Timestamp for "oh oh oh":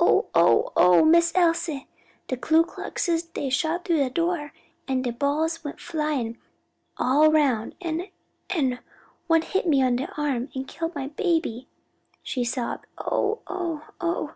0.00-1.04, 12.96-14.34